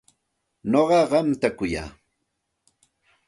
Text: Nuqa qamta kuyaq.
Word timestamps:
Nuqa 0.71 0.99
qamta 1.09 1.49
kuyaq. 1.57 1.89